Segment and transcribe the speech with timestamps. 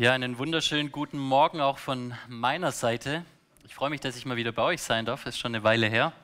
[0.00, 3.22] Ja, einen wunderschönen guten Morgen auch von meiner Seite.
[3.66, 5.26] Ich freue mich, dass ich mal wieder bei euch sein darf.
[5.26, 6.14] Ist schon eine Weile her.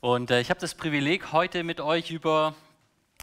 [0.00, 2.54] Und äh, ich habe das Privileg, heute mit euch über,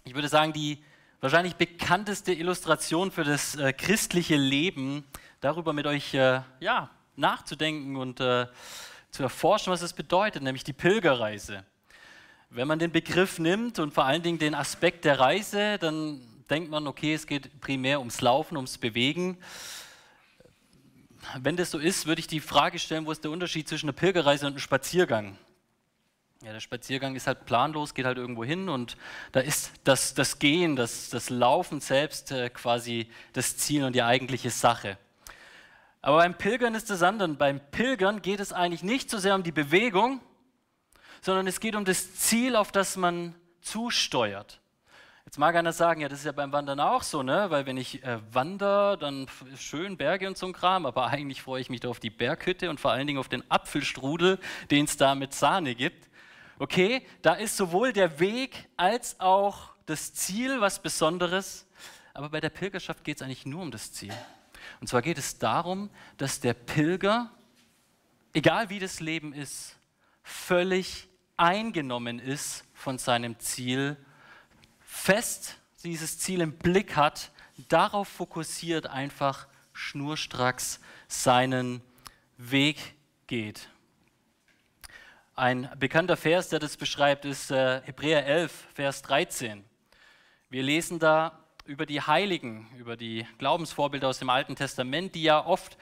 [0.04, 0.78] ich würde sagen, die
[1.20, 5.04] wahrscheinlich bekannteste Illustration für das äh, christliche Leben,
[5.42, 8.46] darüber mit euch äh, ja, nachzudenken und äh,
[9.10, 11.66] zu erforschen, was es bedeutet, nämlich die Pilgerreise.
[12.52, 16.70] Wenn man den Begriff nimmt und vor allen Dingen den Aspekt der Reise, dann denkt
[16.70, 19.38] man, okay, es geht primär ums Laufen, ums Bewegen.
[21.38, 23.94] Wenn das so ist, würde ich die Frage stellen, wo ist der Unterschied zwischen einer
[23.94, 25.38] Pilgerreise und einem Spaziergang?
[26.42, 28.96] Ja, der Spaziergang ist halt planlos, geht halt irgendwo hin und
[29.34, 34.04] da ist das, das Gehen, das, das Laufen selbst äh, quasi das Ziel und die
[34.04, 34.98] eigentliche Sache.
[36.02, 37.30] Aber beim Pilgern ist es anders.
[37.38, 40.22] Beim Pilgern geht es eigentlich nicht so sehr um die Bewegung,
[41.22, 44.62] sondern es geht um das Ziel, auf das man zusteuert.
[45.30, 47.52] Jetzt mag einer sagen, ja, das ist ja beim Wandern auch so, ne?
[47.52, 49.28] weil wenn ich äh, wandere, dann
[49.60, 52.68] schön Berge und so ein Kram, aber eigentlich freue ich mich da auf die Berghütte
[52.72, 54.40] und vor allen Dingen auf den Apfelstrudel,
[54.72, 56.09] den es da mit Sahne gibt.
[56.58, 61.68] Okay, da ist sowohl der Weg als auch das Ziel was Besonderes,
[62.16, 64.16] aber bei der Pilgerschaft geht es eigentlich nur um das Ziel.
[64.81, 67.30] Und zwar geht es darum, dass der Pilger,
[68.34, 69.78] egal wie das Leben ist,
[70.23, 73.96] völlig eingenommen ist von seinem Ziel
[74.90, 77.32] fest dieses Ziel im Blick hat,
[77.70, 81.81] darauf fokussiert, einfach schnurstracks seinen
[82.38, 82.96] Weg
[83.28, 83.70] geht.
[85.36, 89.64] Ein bekannter Vers, der das beschreibt, ist äh, Hebräer 11, Vers 13.
[90.50, 95.46] Wir lesen da über die Heiligen, über die Glaubensvorbilder aus dem Alten Testament, die ja
[95.46, 95.78] oft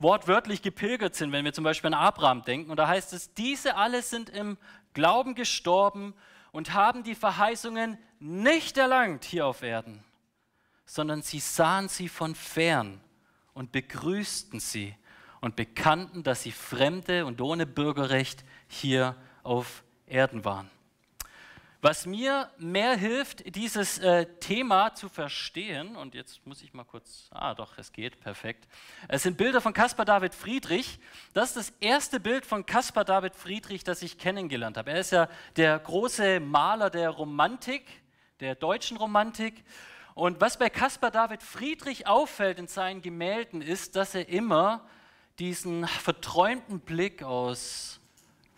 [0.00, 2.70] wortwörtlich gepilgert sind, wenn wir zum Beispiel an Abraham denken.
[2.70, 4.58] Und da heißt es, diese alle sind im
[4.92, 6.14] Glauben gestorben
[6.52, 10.04] und haben die Verheißungen nicht erlangt hier auf Erden,
[10.84, 13.00] sondern sie sahen sie von fern
[13.54, 14.94] und begrüßten sie
[15.40, 20.70] und bekannten, dass sie Fremde und ohne Bürgerrecht hier auf Erden waren.
[21.82, 27.30] Was mir mehr hilft, dieses äh, Thema zu verstehen, und jetzt muss ich mal kurz,
[27.30, 28.68] ah doch, es geht, perfekt.
[29.08, 30.98] Es sind Bilder von Caspar David Friedrich.
[31.32, 34.90] Das ist das erste Bild von Caspar David Friedrich, das ich kennengelernt habe.
[34.90, 35.26] Er ist ja
[35.56, 37.86] der große Maler der Romantik,
[38.40, 39.64] der deutschen Romantik.
[40.14, 44.86] Und was bei Caspar David Friedrich auffällt in seinen Gemälden, ist, dass er immer
[45.38, 48.00] diesen verträumten Blick aus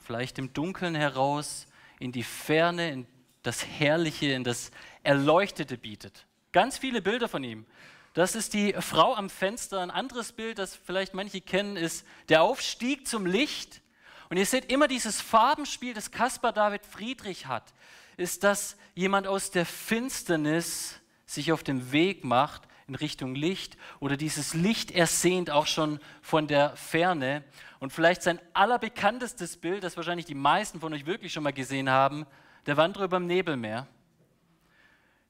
[0.02, 1.68] vielleicht dem Dunkeln heraus
[2.00, 3.06] in die Ferne, in
[3.42, 4.70] das Herrliche, in das
[5.02, 6.26] Erleuchtete bietet.
[6.52, 7.66] Ganz viele Bilder von ihm.
[8.14, 9.80] Das ist die Frau am Fenster.
[9.80, 13.80] Ein anderes Bild, das vielleicht manche kennen, ist der Aufstieg zum Licht.
[14.28, 17.72] Und ihr seht immer dieses Farbenspiel, das Caspar David Friedrich hat,
[18.16, 24.16] ist, dass jemand aus der Finsternis sich auf den Weg macht in Richtung Licht oder
[24.16, 27.44] dieses Licht ersehnt auch schon von der Ferne.
[27.78, 31.88] Und vielleicht sein allerbekanntestes Bild, das wahrscheinlich die meisten von euch wirklich schon mal gesehen
[31.88, 32.26] haben,
[32.66, 33.86] der Wanderer über dem Nebelmeer.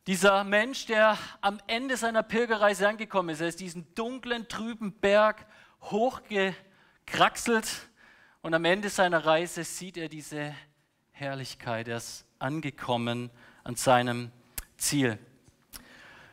[0.06, 5.46] Dieser Mensch, der am Ende seiner Pilgerreise angekommen ist, er ist diesen dunklen, trüben Berg
[5.82, 7.88] hochgekraxelt
[8.42, 10.54] und am Ende seiner Reise sieht er diese
[11.12, 11.86] Herrlichkeit.
[11.86, 13.30] Er ist angekommen
[13.62, 14.32] an seinem
[14.76, 15.16] Ziel.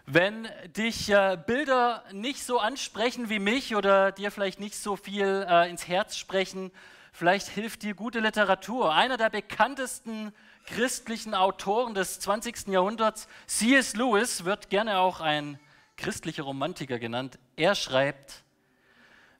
[0.07, 5.45] Wenn dich äh, Bilder nicht so ansprechen wie mich oder dir vielleicht nicht so viel
[5.47, 6.71] äh, ins Herz sprechen,
[7.11, 8.91] vielleicht hilft dir gute Literatur.
[8.91, 10.33] Einer der bekanntesten
[10.69, 12.67] christlichen Autoren des 20.
[12.67, 13.95] Jahrhunderts, C.S.
[13.95, 15.59] Lewis, wird gerne auch ein
[15.97, 17.39] christlicher Romantiker genannt.
[17.55, 18.43] Er schreibt,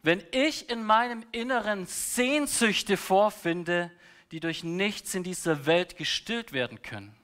[0.02, 3.92] wenn ich in meinem Inneren Sehnsüchte vorfinde,
[4.32, 7.16] die durch nichts in dieser Welt gestillt werden können,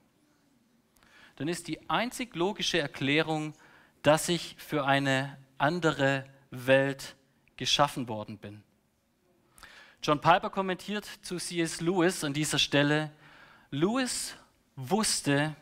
[1.38, 3.53] dann ist die einzig logische Erklärung,
[4.01, 7.15] dass ich für eine andere Welt
[7.57, 8.63] geschaffen worden bin.
[10.01, 11.81] John Piper kommentiert zu C.S.
[11.81, 13.11] Lewis an dieser Stelle,
[13.71, 14.35] Lewis
[14.75, 15.55] wusste,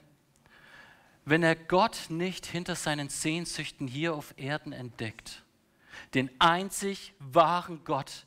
[1.25, 5.43] wenn er Gott nicht hinter seinen Sehnsüchten hier auf Erden entdeckt,
[6.13, 8.25] den einzig wahren Gott,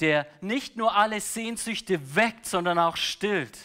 [0.00, 3.58] der nicht nur alle Sehnsüchte weckt, sondern auch stillt,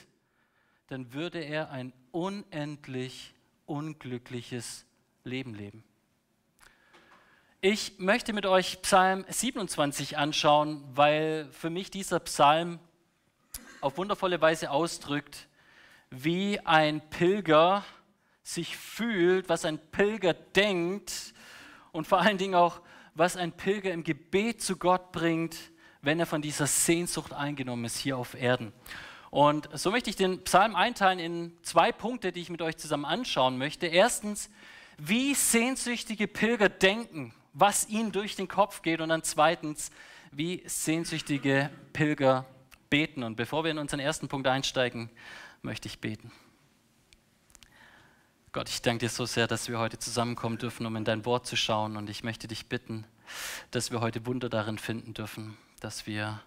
[0.88, 3.34] dann würde er ein unendlich
[3.66, 4.86] unglückliches
[5.24, 5.84] Leben leben.
[7.62, 12.80] Ich möchte mit euch Psalm 27 anschauen, weil für mich dieser Psalm
[13.86, 15.48] auf wundervolle Weise ausdrückt,
[16.10, 17.86] wie ein Pilger
[18.42, 21.36] sich fühlt, was ein Pilger denkt
[21.92, 22.82] und vor allen Dingen auch,
[23.14, 25.56] was ein Pilger im Gebet zu Gott bringt,
[26.02, 28.74] wenn er von dieser Sehnsucht eingenommen ist hier auf Erden.
[29.30, 33.06] Und so möchte ich den Psalm einteilen in zwei Punkte, die ich mit euch zusammen
[33.06, 33.86] anschauen möchte.
[33.86, 34.50] Erstens,
[34.98, 39.92] wie sehnsüchtige Pilger denken, was ihnen durch den Kopf geht und dann zweitens,
[40.32, 42.48] wie sehnsüchtige Pilger
[42.96, 43.24] beten.
[43.24, 45.10] Und bevor wir in unseren ersten Punkt einsteigen,
[45.62, 46.32] möchte ich beten.
[48.54, 51.46] Gott, ich danke dir so sehr, dass wir heute zusammenkommen dürfen, um in dein Wort
[51.46, 51.98] zu schauen.
[51.98, 53.04] Und ich möchte dich bitten,
[53.72, 56.40] dass wir heute Wunder darin finden dürfen, dass wir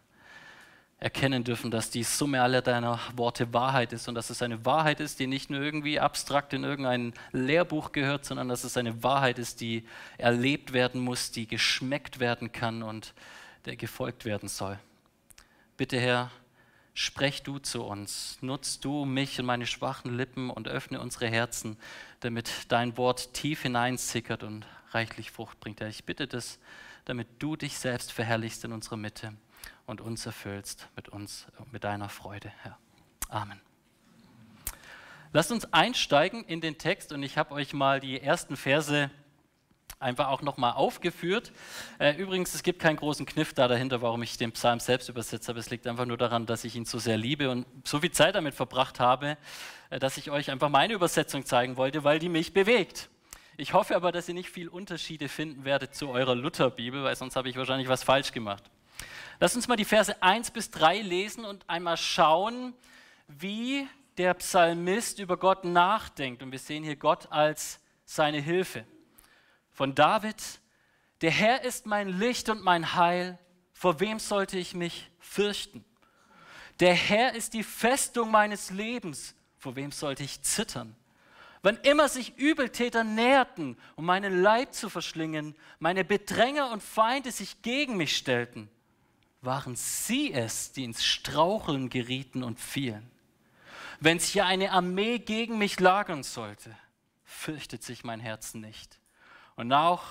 [1.00, 5.00] erkennen dürfen, dass die Summe aller deiner Worte Wahrheit ist und dass es eine Wahrheit
[5.00, 9.39] ist, die nicht nur irgendwie abstrakt in irgendein Lehrbuch gehört, sondern dass es eine Wahrheit
[9.39, 9.87] ist, die
[10.17, 13.12] erlebt werden muss, die geschmeckt werden kann und
[13.67, 14.79] der gefolgt werden soll.
[15.78, 16.32] Bitte Herr,
[16.92, 21.78] sprech du zu uns, nutz du mich und meine schwachen Lippen und öffne unsere Herzen,
[22.19, 25.80] damit dein Wort tief hineinsickert und reichlich Frucht bringt.
[25.80, 26.58] Herr, ich bitte das,
[27.04, 29.34] damit du dich selbst verherrlichst in unserer Mitte
[29.86, 32.76] und uns erfüllst mit uns, mit deiner Freude, Herr.
[33.28, 33.60] Amen.
[35.32, 39.12] Lasst uns einsteigen in den Text und ich habe euch mal die ersten Verse
[40.00, 41.53] einfach auch nochmal aufgeführt.
[41.99, 45.49] Äh, übrigens, es gibt keinen großen Kniff da dahinter, warum ich den Psalm selbst übersetzt
[45.49, 45.59] habe.
[45.59, 48.35] Es liegt einfach nur daran, dass ich ihn so sehr liebe und so viel Zeit
[48.35, 49.37] damit verbracht habe,
[49.91, 53.09] äh, dass ich euch einfach meine Übersetzung zeigen wollte, weil die mich bewegt.
[53.56, 57.35] Ich hoffe aber, dass ihr nicht viel Unterschiede finden werdet zu eurer Lutherbibel, weil sonst
[57.35, 58.62] habe ich wahrscheinlich was falsch gemacht.
[59.41, 62.75] Lass uns mal die Verse 1 bis 3 lesen und einmal schauen,
[63.27, 63.87] wie
[64.17, 66.43] der Psalmist über Gott nachdenkt.
[66.43, 68.85] Und wir sehen hier Gott als seine Hilfe.
[69.78, 70.42] Von David,
[71.20, 73.38] der Herr ist mein Licht und mein Heil,
[73.72, 75.84] vor wem sollte ich mich fürchten?
[76.80, 80.96] Der Herr ist die Festung meines Lebens, vor wem sollte ich zittern?
[81.62, 87.62] Wann immer sich Übeltäter näherten, um meinen Leib zu verschlingen, meine Bedränger und Feinde sich
[87.62, 88.69] gegen mich stellten,
[89.42, 93.08] waren sie es, die ins Straucheln gerieten und fielen.
[94.00, 96.76] Wenn sich eine Armee gegen mich lagern sollte,
[97.25, 98.98] fürchtet sich mein Herz nicht.
[99.58, 100.05] Und auch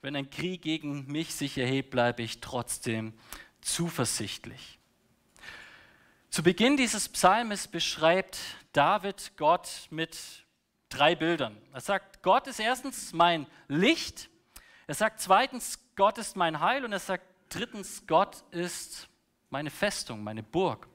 [0.00, 3.12] wenn ein Krieg gegen mich sich erhebt, bleibe ich trotzdem
[3.60, 4.78] zuversichtlich.
[6.30, 8.38] Zu Beginn dieses Psalmes beschreibt
[8.72, 10.18] David Gott mit
[10.88, 11.60] drei Bildern.
[11.74, 14.30] Er sagt, Gott ist erstens mein Licht,
[14.86, 19.10] er sagt zweitens, Gott ist mein Heil und er sagt drittens, Gott ist
[19.50, 20.88] meine Festung, meine Burg.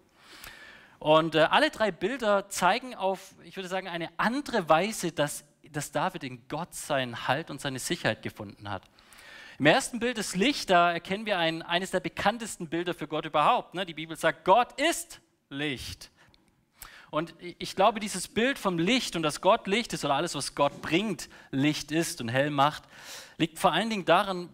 [0.98, 5.92] Und äh, alle drei Bilder zeigen auf, ich würde sagen, eine andere Weise, dass, dass
[5.92, 8.84] David in Gott seinen Halt und seine Sicherheit gefunden hat.
[9.60, 13.26] Im ersten Bild das Licht, da erkennen wir ein, eines der bekanntesten Bilder für Gott
[13.26, 13.74] überhaupt.
[13.74, 13.86] Ne?
[13.86, 15.20] Die Bibel sagt, Gott ist
[15.50, 16.12] Licht.
[17.12, 20.56] Und ich glaube, dieses Bild vom Licht und dass Gott Licht ist oder alles, was
[20.56, 22.84] Gott bringt, Licht ist und hell macht,
[23.38, 24.50] liegt vor allen Dingen daran,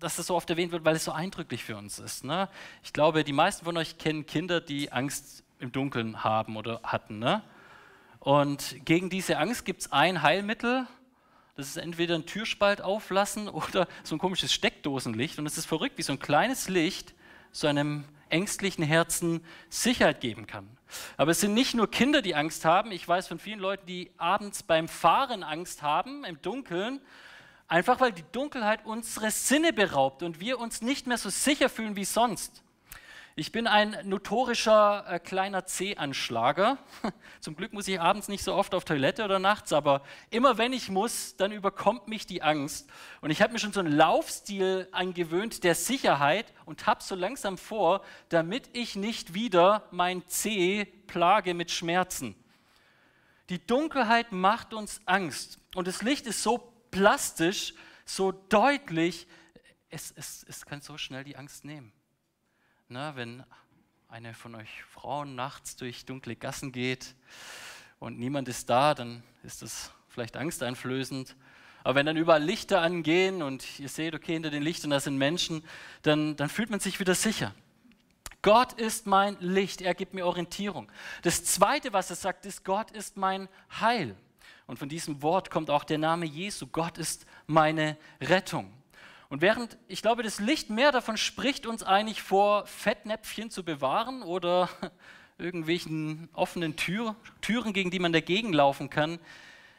[0.00, 2.24] dass das so oft erwähnt wird, weil es so eindrücklich für uns ist.
[2.24, 2.48] Ne?
[2.82, 7.18] Ich glaube, die meisten von euch kennen Kinder, die Angst im Dunkeln haben oder hatten.
[7.18, 7.42] Ne?
[8.24, 10.86] Und gegen diese Angst gibt es ein Heilmittel.
[11.56, 15.38] Das ist entweder ein Türspalt auflassen oder so ein komisches Steckdosenlicht.
[15.38, 17.14] Und es ist verrückt, wie so ein kleines Licht
[17.52, 20.66] so einem ängstlichen Herzen Sicherheit geben kann.
[21.16, 22.90] Aber es sind nicht nur Kinder, die Angst haben.
[22.90, 27.00] Ich weiß von vielen Leuten, die abends beim Fahren Angst haben, im Dunkeln,
[27.66, 31.96] Einfach weil die Dunkelheit unsere Sinne beraubt und wir uns nicht mehr so sicher fühlen
[31.96, 32.62] wie sonst.
[33.36, 36.78] Ich bin ein notorischer äh, kleiner C-Anschlager.
[37.40, 40.72] Zum Glück muss ich abends nicht so oft auf Toilette oder nachts, aber immer wenn
[40.72, 42.88] ich muss, dann überkommt mich die Angst.
[43.22, 47.58] Und ich habe mir schon so einen Laufstil angewöhnt der Sicherheit und habe so langsam
[47.58, 52.36] vor, damit ich nicht wieder mein C plage mit Schmerzen.
[53.48, 57.74] Die Dunkelheit macht uns Angst und das Licht ist so plastisch,
[58.04, 59.26] so deutlich,
[59.90, 61.92] es, es, es kann so schnell die Angst nehmen.
[62.88, 63.42] Na, wenn
[64.08, 67.14] eine von euch Frauen nachts durch dunkle Gassen geht
[67.98, 71.34] und niemand ist da, dann ist das vielleicht angsteinflößend.
[71.82, 75.16] Aber wenn dann überall Lichter angehen und ihr seht, okay, hinter den Lichtern, da sind
[75.16, 75.64] Menschen,
[76.02, 77.54] dann, dann fühlt man sich wieder sicher.
[78.42, 80.92] Gott ist mein Licht, er gibt mir Orientierung.
[81.22, 83.48] Das Zweite, was er sagt, ist, Gott ist mein
[83.80, 84.14] Heil.
[84.66, 86.66] Und von diesem Wort kommt auch der Name Jesu.
[86.66, 88.70] Gott ist meine Rettung.
[89.28, 94.22] Und während ich glaube, das Licht mehr davon spricht, uns eigentlich vor Fettnäpfchen zu bewahren
[94.22, 94.68] oder
[95.38, 99.18] irgendwelchen offenen Tür, Türen, gegen die man dagegen laufen kann,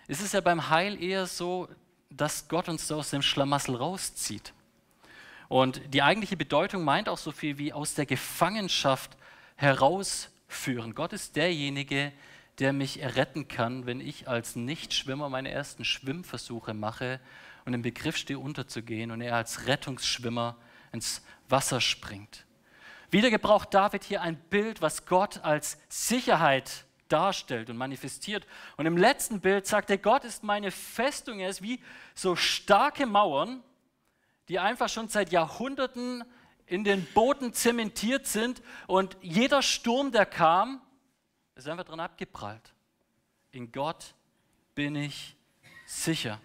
[0.08, 1.68] ist es ja beim Heil eher so,
[2.10, 4.54] dass Gott uns so aus dem Schlamassel rauszieht.
[5.48, 9.16] Und die eigentliche Bedeutung meint auch so viel wie aus der Gefangenschaft
[9.56, 10.96] herausführen.
[10.96, 12.12] Gott ist derjenige, der
[12.60, 17.20] der mich erretten kann, wenn ich als Nichtschwimmer meine ersten Schwimmversuche mache
[17.66, 20.56] und im Begriff stehe unterzugehen und er als Rettungsschwimmer
[20.92, 22.46] ins Wasser springt.
[23.12, 28.48] Wieder gebraucht David hier ein Bild, was Gott als Sicherheit darstellt und manifestiert.
[28.78, 31.80] Und im letzten Bild sagt er, Gott ist meine Festung, er ist wie
[32.14, 33.64] so starke Mauern,
[34.50, 36.24] die einfach schon seit Jahrhunderten
[36.66, 40.82] in den Boden zementiert sind und jeder Sturm, der kam,
[41.56, 42.74] ist einfach dran abgeprallt.
[43.52, 44.16] In Gott
[44.74, 45.36] bin ich
[45.86, 46.40] sicher.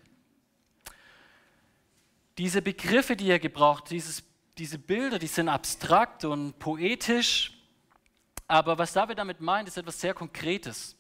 [2.40, 4.23] Diese Begriffe, die er gebraucht, dieses,
[4.56, 7.52] diese Bilder, die sind abstrakt und poetisch,
[8.47, 10.97] aber was David damit meint, ist etwas sehr Konkretes.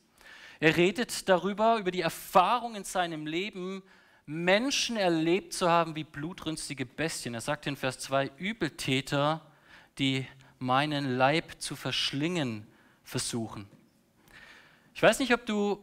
[0.58, 3.82] Er redet darüber, über die Erfahrung in seinem Leben,
[4.26, 7.32] Menschen erlebt zu haben wie blutrünstige Bestien.
[7.32, 9.40] Er sagt in Vers 2, Übeltäter,
[9.98, 10.26] die
[10.58, 12.66] meinen Leib zu verschlingen
[13.02, 13.66] versuchen.
[14.94, 15.82] Ich weiß nicht, ob du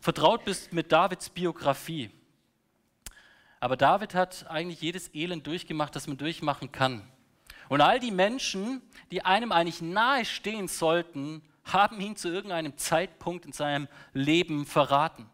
[0.00, 2.10] vertraut bist mit Davids Biografie,
[3.60, 7.08] aber David hat eigentlich jedes Elend durchgemacht, das man durchmachen kann.
[7.68, 13.44] Und all die Menschen, die einem eigentlich nahe stehen sollten, haben ihn zu irgendeinem Zeitpunkt
[13.44, 15.28] in seinem Leben verraten.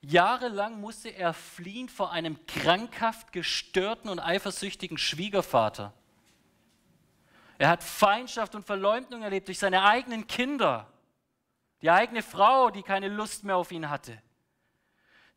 [0.00, 5.92] Jahrelang musste er fliehen vor einem krankhaft gestörten und eifersüchtigen Schwiegervater.
[7.58, 10.88] Er hat Feindschaft und Verleumdung erlebt durch seine eigenen Kinder,
[11.82, 14.20] die eigene Frau, die keine Lust mehr auf ihn hatte.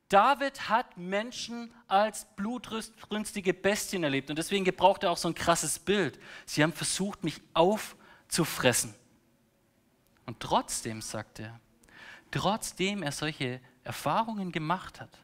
[0.10, 5.80] David hat Menschen als blutrünstige Bestien erlebt und deswegen gebraucht er auch so ein krasses
[5.80, 6.20] Bild.
[6.46, 8.94] Sie haben versucht, mich aufzufressen.
[10.26, 11.60] Und trotzdem, sagt er,
[12.32, 15.18] trotzdem er solche Erfahrungen gemacht hat,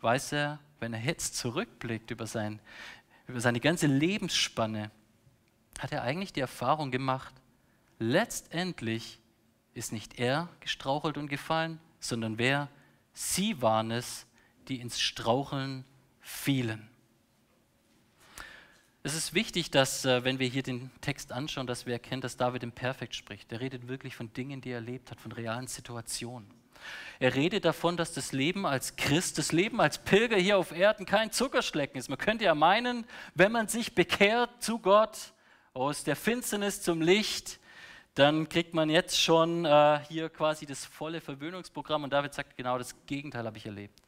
[0.00, 2.60] weiß er, wenn er jetzt zurückblickt über, sein,
[3.26, 4.90] über seine ganze Lebensspanne,
[5.78, 7.34] hat er eigentlich die Erfahrung gemacht,
[7.98, 9.20] letztendlich
[9.74, 12.68] ist nicht er gestrauchelt und gefallen, sondern wer?
[13.12, 14.26] Sie waren es,
[14.68, 15.84] die ins Straucheln
[16.20, 16.88] fielen.
[19.04, 22.36] Es ist wichtig, dass, äh, wenn wir hier den Text anschauen, dass wir erkennen, dass
[22.36, 23.50] David im Perfekt spricht.
[23.50, 26.48] Er redet wirklich von Dingen, die er erlebt hat, von realen Situationen.
[27.18, 31.04] Er redet davon, dass das Leben als Christ, das Leben als Pilger hier auf Erden
[31.04, 32.08] kein Zuckerschlecken ist.
[32.08, 33.04] Man könnte ja meinen,
[33.34, 35.32] wenn man sich bekehrt zu Gott,
[35.74, 37.58] aus der Finsternis zum Licht,
[38.14, 42.04] dann kriegt man jetzt schon äh, hier quasi das volle Verwöhnungsprogramm.
[42.04, 44.02] Und David sagt, genau das Gegenteil habe ich erlebt.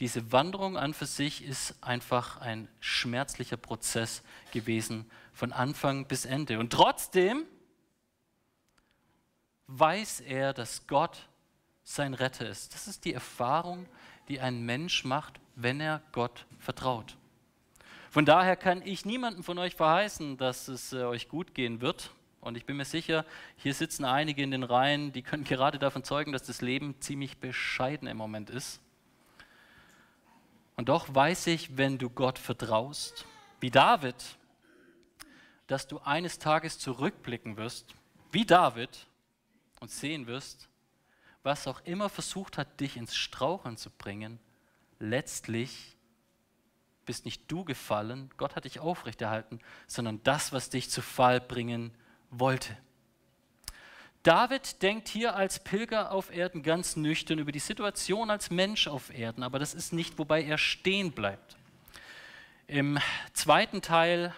[0.00, 6.58] Diese Wanderung an für sich ist einfach ein schmerzlicher Prozess gewesen, von Anfang bis Ende.
[6.58, 7.44] Und trotzdem
[9.68, 11.28] weiß er, dass Gott
[11.82, 12.74] sein Retter ist.
[12.74, 13.86] Das ist die Erfahrung,
[14.28, 17.16] die ein Mensch macht, wenn er Gott vertraut.
[18.10, 22.10] Von daher kann ich niemandem von euch verheißen, dass es äh, euch gut gehen wird.
[22.46, 23.24] Und ich bin mir sicher,
[23.56, 27.38] hier sitzen einige in den Reihen, die können gerade davon zeugen, dass das Leben ziemlich
[27.38, 28.80] bescheiden im Moment ist.
[30.76, 33.24] Und doch weiß ich, wenn du Gott vertraust,
[33.58, 34.14] wie David,
[35.66, 37.94] dass du eines Tages zurückblicken wirst,
[38.30, 39.08] wie David,
[39.80, 40.68] und sehen wirst,
[41.42, 44.38] was auch immer versucht hat, dich ins Straucheln zu bringen,
[45.00, 45.96] letztlich
[47.06, 51.92] bist nicht du gefallen, Gott hat dich aufrechterhalten, sondern das, was dich zu Fall bringen
[52.30, 52.76] wollte.
[54.22, 59.16] David denkt hier als Pilger auf Erden ganz nüchtern über die Situation als Mensch auf
[59.16, 61.56] Erden, aber das ist nicht, wobei er stehen bleibt.
[62.66, 62.98] Im
[63.32, 64.34] zweiten Teil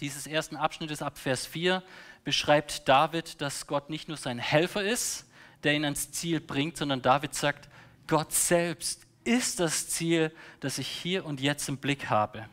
[0.00, 1.84] dieses ersten Abschnittes ab Vers 4
[2.24, 5.26] beschreibt David, dass Gott nicht nur sein Helfer ist,
[5.62, 7.68] der ihn ans Ziel bringt, sondern David sagt,
[8.08, 12.48] Gott selbst ist das Ziel, das ich hier und jetzt im Blick habe.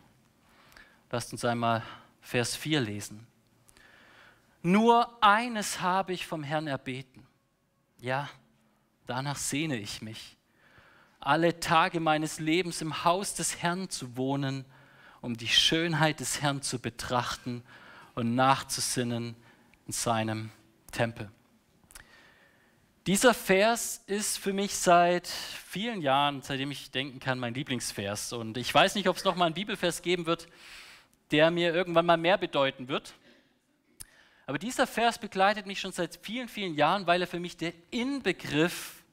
[1.09, 1.81] Lasst uns einmal
[2.21, 3.25] Vers 4 lesen.
[4.65, 7.27] Nur eines habe ich vom Herrn erbeten.
[7.99, 8.27] Ja,
[9.05, 10.37] danach sehne ich mich,
[11.19, 14.65] alle Tage meines Lebens im Haus des Herrn zu wohnen,
[15.21, 17.63] um die Schönheit des Herrn zu betrachten
[18.15, 19.35] und nachzusinnen
[19.85, 20.49] in seinem
[20.91, 21.29] Tempel.
[23.05, 28.33] Dieser Vers ist für mich seit vielen Jahren, seitdem ich denken kann, mein Lieblingsvers.
[28.33, 30.47] Und ich weiß nicht, ob es noch mal einen Bibelvers geben wird,
[31.29, 33.13] der mir irgendwann mal mehr bedeuten wird.
[34.45, 37.73] Aber dieser Vers begleitet mich schon seit vielen, vielen Jahren, weil er für mich der
[37.89, 39.03] Inbegriff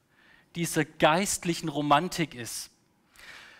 [0.54, 2.70] dieser geistlichen Romantik ist.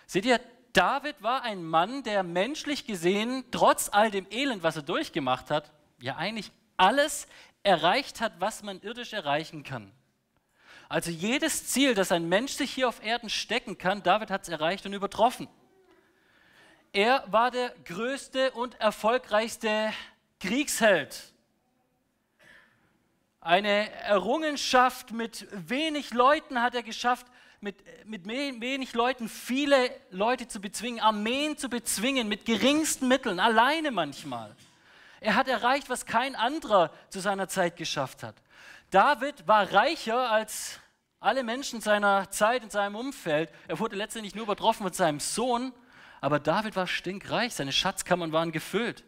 [0.05, 0.39] Seht ihr,
[0.73, 5.71] David war ein Mann, der menschlich gesehen, trotz all dem Elend, was er durchgemacht hat,
[5.99, 7.27] ja eigentlich alles
[7.63, 9.91] erreicht hat, was man irdisch erreichen kann.
[10.89, 14.49] Also jedes Ziel, das ein Mensch sich hier auf Erden stecken kann, David hat es
[14.49, 15.47] erreicht und übertroffen.
[16.91, 19.91] Er war der größte und erfolgreichste
[20.39, 21.32] Kriegsheld.
[23.45, 27.27] Eine Errungenschaft mit wenig Leuten hat er geschafft,
[27.59, 33.91] mit, mit wenig Leuten viele Leute zu bezwingen, Armeen zu bezwingen, mit geringsten Mitteln, alleine
[33.91, 34.55] manchmal.
[35.19, 38.35] Er hat erreicht, was kein anderer zu seiner Zeit geschafft hat.
[38.91, 40.79] David war reicher als
[41.19, 43.49] alle Menschen seiner Zeit in seinem Umfeld.
[43.67, 45.73] Er wurde letztendlich nur übertroffen mit seinem Sohn,
[46.21, 49.03] Aber David war stinkreich, seine Schatzkammern waren gefüllt.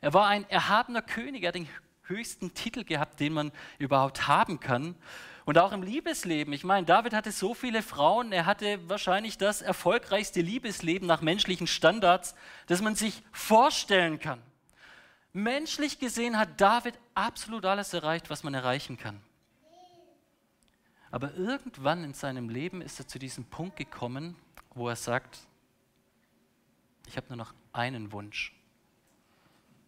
[0.00, 1.68] Er war ein erhabener König, er hat den
[2.08, 4.96] höchsten Titel gehabt, den man überhaupt haben kann.
[5.44, 6.52] Und auch im Liebesleben.
[6.52, 11.66] Ich meine, David hatte so viele Frauen, er hatte wahrscheinlich das erfolgreichste Liebesleben nach menschlichen
[11.66, 12.34] Standards,
[12.66, 14.42] das man sich vorstellen kann.
[15.32, 19.20] Menschlich gesehen hat David absolut alles erreicht, was man erreichen kann.
[21.10, 24.36] Aber irgendwann in seinem Leben ist er zu diesem Punkt gekommen,
[24.74, 25.38] wo er sagt,
[27.06, 28.54] ich habe nur noch einen Wunsch.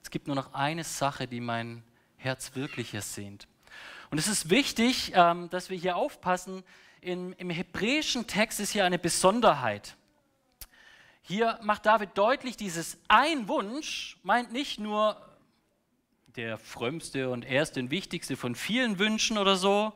[0.03, 1.83] Es gibt nur noch eine Sache, die mein
[2.21, 3.49] Herz wirklich ersehnt.
[4.11, 6.63] Und es ist wichtig, ähm, dass wir hier aufpassen.
[7.01, 9.97] Im hebräischen Text ist hier eine Besonderheit.
[11.23, 15.17] Hier macht David deutlich, dieses ein Wunsch meint nicht nur
[16.37, 19.93] der frömmste und erste und wichtigste von vielen Wünschen oder so,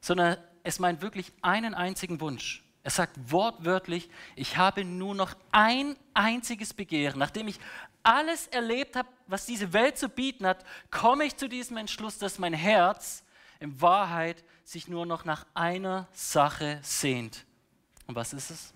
[0.00, 2.62] sondern es meint wirklich einen einzigen Wunsch.
[2.82, 7.18] Er sagt wortwörtlich, ich habe nur noch ein einziges Begehren.
[7.18, 7.58] Nachdem ich
[8.06, 12.38] alles erlebt habe, was diese Welt zu bieten hat, komme ich zu diesem Entschluss, dass
[12.38, 13.24] mein Herz
[13.58, 17.44] in Wahrheit sich nur noch nach einer Sache sehnt.
[18.06, 18.74] Und was ist es?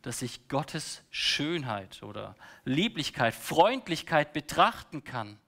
[0.00, 5.38] Dass ich Gottes Schönheit oder Lieblichkeit, Freundlichkeit betrachten kann.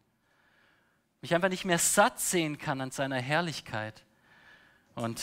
[1.22, 4.04] Mich einfach nicht mehr satt sehen kann an seiner Herrlichkeit.
[4.94, 5.22] Und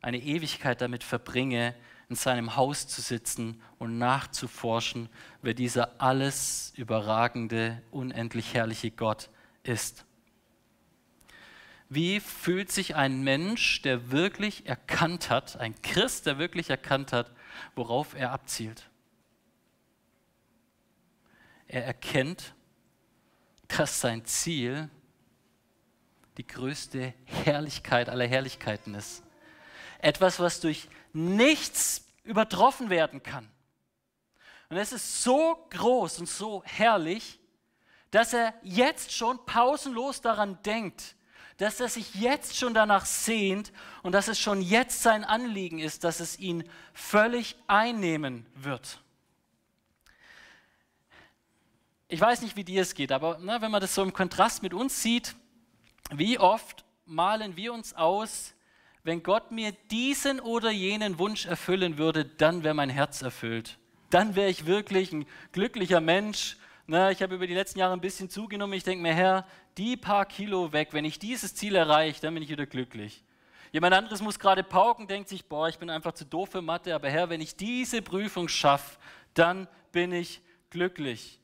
[0.00, 1.74] eine Ewigkeit damit verbringe,
[2.08, 5.08] in seinem Haus zu sitzen und nachzuforschen,
[5.42, 9.28] wer dieser alles überragende, unendlich herrliche Gott
[9.62, 10.06] ist.
[11.90, 17.30] Wie fühlt sich ein Mensch, der wirklich erkannt hat, ein Christ, der wirklich erkannt hat,
[17.74, 18.90] worauf er abzielt?
[21.66, 22.54] Er erkennt,
[23.68, 24.88] dass sein Ziel
[26.38, 29.22] die größte Herrlichkeit aller Herrlichkeiten ist.
[29.98, 33.48] Etwas, was durch nichts übertroffen werden kann.
[34.68, 37.40] Und es ist so groß und so herrlich,
[38.10, 41.14] dass er jetzt schon pausenlos daran denkt,
[41.58, 46.04] dass er sich jetzt schon danach sehnt und dass es schon jetzt sein Anliegen ist,
[46.04, 49.00] dass es ihn völlig einnehmen wird.
[52.06, 54.62] Ich weiß nicht, wie dir es geht, aber na, wenn man das so im Kontrast
[54.62, 55.34] mit uns sieht,
[56.10, 58.54] wie oft malen wir uns aus,
[59.08, 63.78] wenn Gott mir diesen oder jenen Wunsch erfüllen würde, dann wäre mein Herz erfüllt.
[64.10, 66.58] Dann wäre ich wirklich ein glücklicher Mensch.
[66.86, 68.74] Na, ich habe über die letzten Jahre ein bisschen zugenommen.
[68.74, 69.46] Ich denke mir, Herr,
[69.78, 73.24] die paar Kilo weg, wenn ich dieses Ziel erreiche, dann bin ich wieder glücklich.
[73.72, 76.94] Jemand anderes muss gerade pauken, denkt sich, boah, ich bin einfach zu doof für Mathe,
[76.94, 78.98] aber Herr, wenn ich diese Prüfung schaffe,
[79.32, 81.40] dann bin ich glücklich.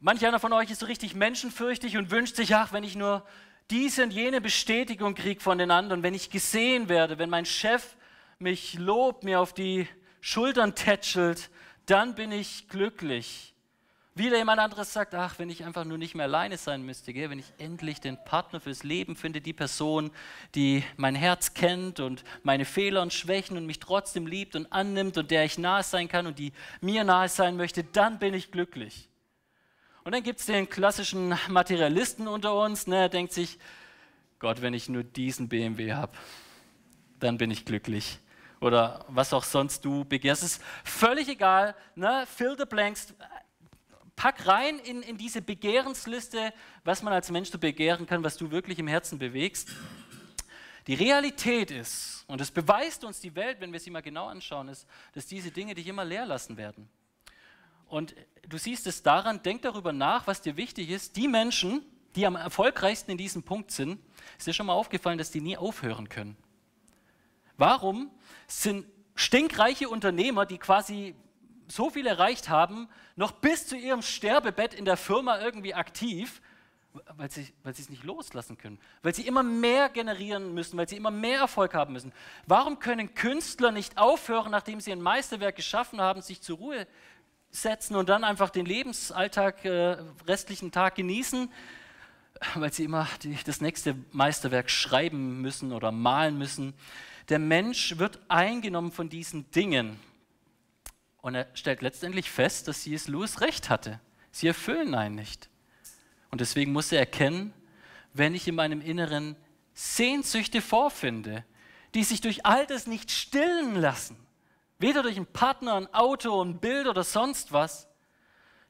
[0.00, 3.26] Manch einer von euch ist so richtig menschenfürchtig und wünscht sich, ach, wenn ich nur
[3.70, 7.96] diese und jene Bestätigung kriege von den anderen, wenn ich gesehen werde, wenn mein Chef
[8.38, 9.88] mich lobt, mir auf die
[10.20, 11.50] Schultern tätschelt,
[11.86, 13.54] dann bin ich glücklich.
[14.14, 17.28] Wieder jemand anderes sagt, ach, wenn ich einfach nur nicht mehr alleine sein müsste, gell?
[17.28, 20.10] wenn ich endlich den Partner fürs Leben finde, die Person,
[20.54, 25.18] die mein Herz kennt und meine Fehler und Schwächen und mich trotzdem liebt und annimmt
[25.18, 28.50] und der ich nahe sein kann und die mir nahe sein möchte, dann bin ich
[28.50, 29.10] glücklich.
[30.06, 33.58] Und dann gibt es den klassischen Materialisten unter uns, ne, der denkt sich,
[34.38, 36.12] Gott, wenn ich nur diesen BMW habe,
[37.18, 38.20] dann bin ich glücklich.
[38.60, 40.44] Oder was auch sonst du begehrst.
[40.44, 42.24] Es ist völlig egal, ne?
[42.32, 43.14] fill the blanks,
[44.14, 46.52] pack rein in, in diese Begehrensliste,
[46.84, 49.70] was man als Mensch so begehren kann, was du wirklich im Herzen bewegst.
[50.86, 54.68] Die Realität ist, und das beweist uns die Welt, wenn wir sie mal genau anschauen,
[54.68, 56.88] ist, dass diese Dinge dich immer leer lassen werden.
[57.88, 58.14] Und
[58.48, 61.16] du siehst es daran, denk darüber nach, was dir wichtig ist.
[61.16, 61.82] Die Menschen,
[62.14, 64.00] die am erfolgreichsten in diesem Punkt sind,
[64.38, 66.36] ist dir schon mal aufgefallen, dass die nie aufhören können.
[67.56, 68.10] Warum
[68.46, 71.14] sind stinkreiche Unternehmer, die quasi
[71.68, 76.40] so viel erreicht haben, noch bis zu ihrem Sterbebett in der Firma irgendwie aktiv,
[77.16, 80.88] weil sie, weil sie es nicht loslassen können, weil sie immer mehr generieren müssen, weil
[80.88, 82.12] sie immer mehr Erfolg haben müssen.
[82.46, 86.86] Warum können Künstler nicht aufhören, nachdem sie ein Meisterwerk geschaffen haben, sich zur Ruhe
[87.50, 91.50] setzen und dann einfach den Lebensalltag, äh, restlichen Tag genießen,
[92.54, 96.74] weil sie immer die, das nächste Meisterwerk schreiben müssen oder malen müssen.
[97.28, 99.98] Der Mensch wird eingenommen von diesen Dingen
[101.26, 103.08] und er stellt letztendlich fest, dass C.S.
[103.08, 104.00] Lewis recht hatte.
[104.30, 105.48] Sie erfüllen einen nicht.
[106.30, 107.52] Und deswegen muss er erkennen,
[108.12, 109.36] wenn ich in meinem Inneren
[109.74, 111.44] Sehnsüchte vorfinde,
[111.94, 114.16] die sich durch all das nicht stillen lassen,
[114.78, 117.88] weder durch einen Partner, ein Auto, ein Bild oder sonst was,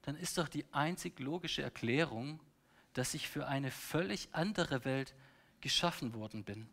[0.03, 2.41] dann ist doch die einzig logische Erklärung,
[2.93, 5.15] dass ich für eine völlig andere Welt
[5.61, 6.69] geschaffen worden bin.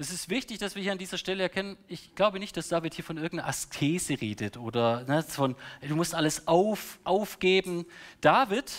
[0.00, 2.94] Es ist wichtig, dass wir hier an dieser Stelle erkennen, ich glaube nicht, dass David
[2.94, 7.84] hier von irgendeiner Askese redet oder ne, von, du musst alles auf, aufgeben.
[8.20, 8.72] David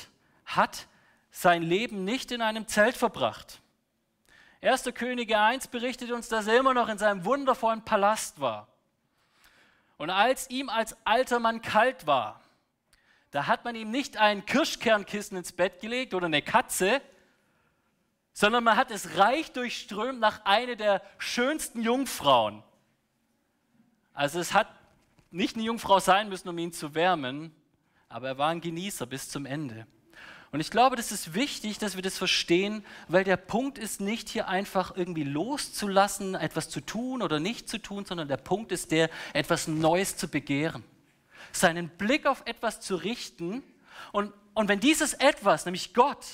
[0.46, 0.88] hat
[1.30, 3.62] sein Leben nicht in einem Zelt verbracht.
[4.62, 4.86] 1.
[4.94, 8.70] Könige 1 berichtet uns, dass er immer noch in seinem wundervollen Palast war.
[10.00, 12.42] Und als ihm als alter Mann kalt war,
[13.32, 17.02] da hat man ihm nicht ein Kirschkernkissen ins Bett gelegt oder eine Katze,
[18.32, 22.64] sondern man hat es reich durchströmt nach einer der schönsten Jungfrauen.
[24.14, 24.70] Also es hat
[25.32, 27.54] nicht eine Jungfrau sein müssen, um ihn zu wärmen,
[28.08, 29.86] aber er war ein Genießer bis zum Ende.
[30.52, 34.30] Und ich glaube, das ist wichtig, dass wir das verstehen, weil der Punkt ist nicht
[34.30, 38.92] hier einfach irgendwie loszulassen, etwas zu tun oder nicht zu tun, sondern der Punkt ist
[38.92, 40.84] der, etwas Neues zu begehren,
[41.52, 43.62] seinen Blick auf etwas zu richten.
[44.12, 46.26] Und, und wenn dieses etwas, nämlich Gott,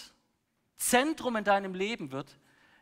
[0.78, 2.38] Zentrum in deinem Leben wird,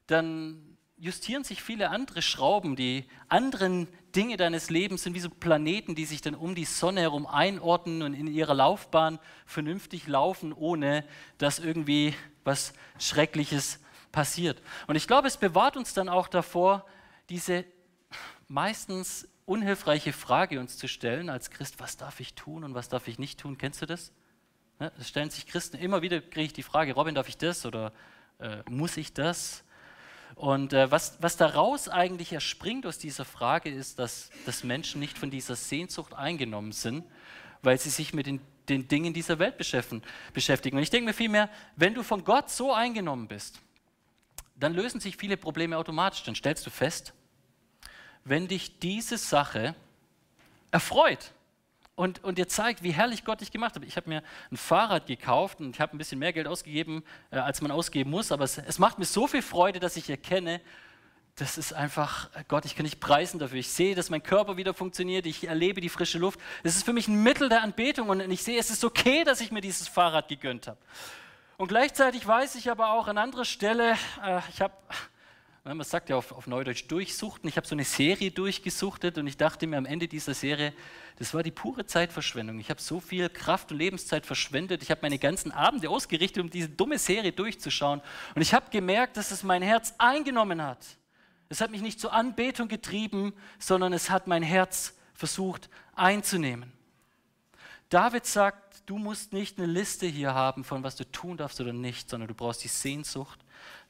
[0.07, 0.72] dann
[1.03, 2.77] justieren sich viele andere Schrauben.
[2.77, 7.01] Die anderen Dinge deines Lebens sind wie so Planeten, die sich dann um die Sonne
[7.01, 11.03] herum einordnen und in ihrer Laufbahn vernünftig laufen, ohne
[11.39, 13.79] dass irgendwie was Schreckliches
[14.13, 14.61] passiert.
[14.87, 16.85] Und ich glaube, es bewahrt uns dann auch davor,
[17.29, 17.65] diese
[18.47, 23.09] meistens unhilfreiche Frage uns zu stellen als Christ, was darf ich tun und was darf
[23.09, 23.57] ich nicht tun?
[23.57, 24.13] Kennst du das?
[24.97, 27.91] Es stellen sich Christen immer wieder, kriege ich die Frage, Robin, darf ich das oder
[28.39, 29.65] äh, muss ich das?
[30.35, 35.17] Und äh, was, was daraus eigentlich erspringt aus dieser Frage ist, dass, dass Menschen nicht
[35.17, 37.05] von dieser Sehnsucht eingenommen sind,
[37.61, 40.77] weil sie sich mit den, den Dingen dieser Welt beschäftigen.
[40.77, 43.59] Und ich denke mir vielmehr, wenn du von Gott so eingenommen bist,
[44.55, 46.23] dann lösen sich viele Probleme automatisch.
[46.23, 47.13] Dann stellst du fest,
[48.23, 49.75] wenn dich diese Sache
[50.71, 51.31] erfreut,
[51.95, 53.83] und, und dir zeigt, wie herrlich Gott dich gemacht hat.
[53.83, 57.37] Ich habe mir ein Fahrrad gekauft und ich habe ein bisschen mehr Geld ausgegeben, äh,
[57.37, 60.61] als man ausgeben muss, aber es, es macht mir so viel Freude, dass ich erkenne,
[61.35, 63.57] das ist einfach, Gott, ich kann nicht preisen dafür.
[63.57, 66.39] Ich sehe, dass mein Körper wieder funktioniert, ich erlebe die frische Luft.
[66.61, 69.41] Es ist für mich ein Mittel der Anbetung und ich sehe, es ist okay, dass
[69.41, 70.77] ich mir dieses Fahrrad gegönnt habe.
[71.57, 74.73] Und gleichzeitig weiß ich aber auch an anderer Stelle, äh, ich habe
[75.65, 77.47] man sagt ja auf, auf Neudeutsch durchsuchten.
[77.47, 80.73] Ich habe so eine Serie durchgesuchtet und ich dachte mir am Ende dieser Serie,
[81.17, 82.59] das war die pure Zeitverschwendung.
[82.59, 84.83] Ich habe so viel Kraft und Lebenszeit verschwendet.
[84.83, 88.01] Ich habe meine ganzen Abende ausgerichtet, um diese dumme Serie durchzuschauen.
[88.35, 90.85] Und ich habe gemerkt, dass es mein Herz eingenommen hat.
[91.47, 96.73] Es hat mich nicht zur Anbetung getrieben, sondern es hat mein Herz versucht einzunehmen.
[97.87, 101.71] David sagt, du musst nicht eine Liste hier haben von was du tun darfst oder
[101.71, 103.39] nicht, sondern du brauchst die Sehnsucht,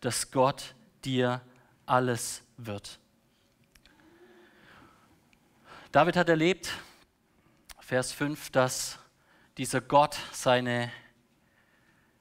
[0.01, 1.41] dass Gott dir
[1.85, 2.99] alles wird.
[5.91, 6.71] David hat erlebt,
[7.79, 8.97] Vers 5, dass
[9.57, 10.91] dieser Gott seine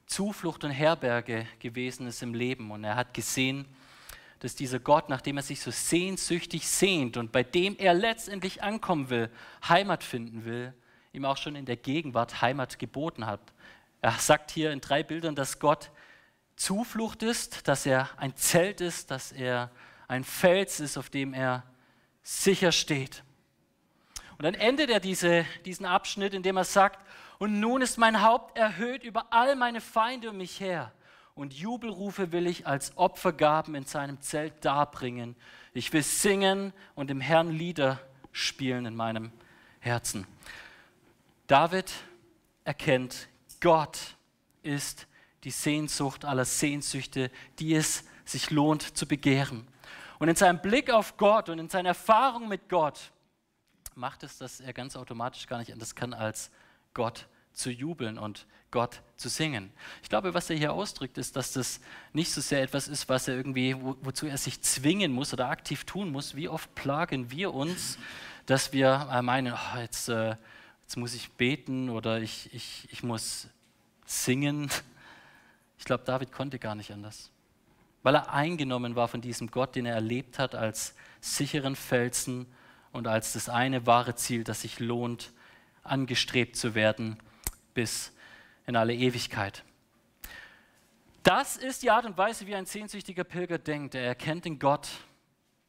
[0.05, 2.69] Zuflucht und Herberge gewesen ist im Leben.
[2.69, 3.65] Und er hat gesehen,
[4.39, 9.09] dass dieser Gott, nachdem er sich so sehnsüchtig sehnt und bei dem er letztendlich ankommen
[9.09, 9.31] will,
[9.67, 10.73] Heimat finden will,
[11.13, 13.39] ihm auch schon in der Gegenwart Heimat geboten hat.
[14.01, 15.89] Er sagt hier in drei Bildern, dass Gott
[16.63, 19.69] Zuflucht ist, dass er ein Zelt ist, dass er
[20.07, 21.63] ein Fels ist, auf dem er
[22.21, 23.21] sicher steht.
[24.37, 27.05] Und dann endet er diese, diesen Abschnitt, indem er sagt,
[27.37, 30.93] und nun ist mein Haupt erhöht über all meine Feinde um mich her.
[31.35, 35.35] Und Jubelrufe will ich als Opfergaben in seinem Zelt darbringen.
[35.73, 37.99] Ich will singen und dem Herrn Lieder
[38.31, 39.33] spielen in meinem
[39.81, 40.25] Herzen.
[41.47, 41.91] David
[42.63, 43.27] erkennt,
[43.59, 44.15] Gott
[44.61, 45.07] ist
[45.43, 49.67] die Sehnsucht aller Sehnsüchte, die es sich lohnt zu begehren.
[50.19, 53.11] Und in seinem Blick auf Gott und in seiner Erfahrung mit Gott
[53.95, 56.49] macht es, dass er ganz automatisch gar nicht anders kann, als
[56.93, 59.71] Gott zu jubeln und Gott zu singen.
[60.01, 61.79] Ich glaube, was er hier ausdrückt, ist, dass das
[62.11, 65.49] nicht so sehr etwas ist, was er irgendwie, wo, wozu er sich zwingen muss oder
[65.49, 66.35] aktiv tun muss.
[66.35, 67.99] Wie oft plagen wir uns,
[68.47, 70.35] dass wir äh, meinen, oh, jetzt, äh,
[70.81, 73.47] jetzt muss ich beten oder ich, ich, ich muss
[74.05, 74.71] singen
[75.83, 77.29] ich glaube, David konnte gar nicht anders,
[78.03, 82.45] weil er eingenommen war von diesem Gott, den er erlebt hat als sicheren Felsen
[82.93, 85.33] und als das eine wahre Ziel, das sich lohnt,
[85.83, 87.17] angestrebt zu werden
[87.73, 88.13] bis
[88.65, 89.65] in alle Ewigkeit.
[91.21, 93.93] Das ist die Art und Weise, wie ein sehnsüchtiger Pilger denkt.
[93.93, 94.87] Er erkennt in Gott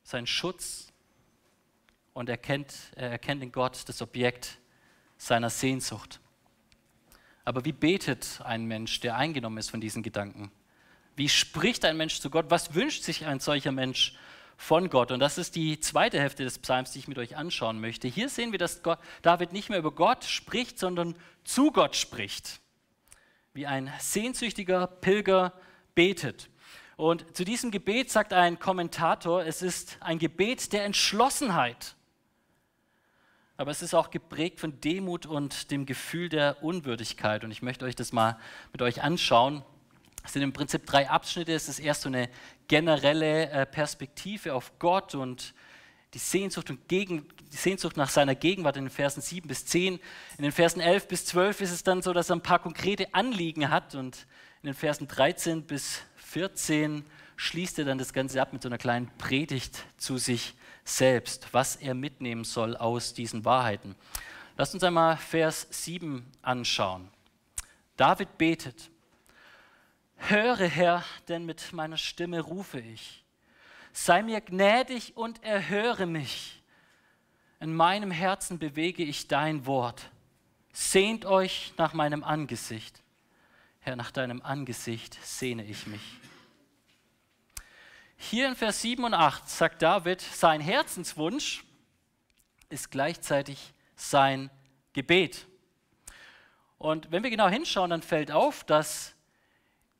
[0.04, 0.92] seinen Schutz
[2.12, 4.58] und er erkennt, er erkennt in Gott das Objekt
[5.18, 6.20] seiner Sehnsucht.
[7.44, 10.50] Aber wie betet ein Mensch, der eingenommen ist von diesen Gedanken?
[11.16, 12.46] Wie spricht ein Mensch zu Gott?
[12.48, 14.16] Was wünscht sich ein solcher Mensch
[14.56, 15.12] von Gott?
[15.12, 18.08] Und das ist die zweite Hälfte des Psalms, die ich mit euch anschauen möchte.
[18.08, 22.60] Hier sehen wir, dass Gott, David nicht mehr über Gott spricht, sondern zu Gott spricht.
[23.52, 25.52] Wie ein sehnsüchtiger Pilger
[25.94, 26.48] betet.
[26.96, 31.94] Und zu diesem Gebet sagt ein Kommentator, es ist ein Gebet der Entschlossenheit.
[33.56, 37.44] Aber es ist auch geprägt von Demut und dem Gefühl der Unwürdigkeit.
[37.44, 38.36] Und ich möchte euch das mal
[38.72, 39.62] mit euch anschauen.
[40.24, 41.52] Es sind im Prinzip drei Abschnitte.
[41.52, 42.28] Es ist erst so eine
[42.66, 45.54] generelle äh, Perspektive auf Gott und
[46.14, 50.00] die Sehnsucht, und gegen, die Sehnsucht nach seiner Gegenwart in den Versen 7 bis 10.
[50.38, 53.14] In den Versen 11 bis 12 ist es dann so, dass er ein paar konkrete
[53.14, 53.94] Anliegen hat.
[53.94, 54.26] Und
[54.62, 57.04] in den Versen 13 bis 14
[57.36, 60.54] schließt er dann das Ganze ab mit so einer kleinen Predigt zu sich
[60.84, 63.94] selbst, was er mitnehmen soll aus diesen Wahrheiten.
[64.56, 67.08] Lasst uns einmal Vers 7 anschauen.
[67.96, 68.90] David betet,
[70.16, 73.24] Höre Herr, denn mit meiner Stimme rufe ich.
[73.92, 76.62] Sei mir gnädig und erhöre mich.
[77.60, 80.10] In meinem Herzen bewege ich dein Wort.
[80.72, 83.02] Sehnt euch nach meinem Angesicht.
[83.80, 86.02] Herr, nach deinem Angesicht sehne ich mich.
[88.16, 91.64] Hier in Vers 7 und 8 sagt David, sein Herzenswunsch
[92.68, 94.50] ist gleichzeitig sein
[94.92, 95.46] Gebet.
[96.78, 99.14] Und wenn wir genau hinschauen, dann fällt auf, dass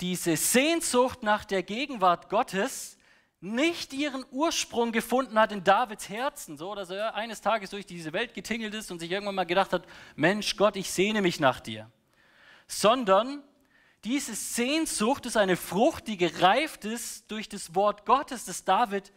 [0.01, 2.99] diese Sehnsucht nach der Gegenwart Gottes
[3.41, 8.13] nicht ihren Ursprung gefunden hat in Davids Herzen, so dass er eines Tages durch diese
[8.13, 11.61] Welt getingelt ist und sich irgendwann mal gedacht hat, Mensch Gott, ich sehne mich nach
[11.61, 11.91] dir,
[12.67, 13.43] sondern
[14.05, 19.13] diese Sehnsucht ist eine Frucht, die gereift ist durch das Wort Gottes, das David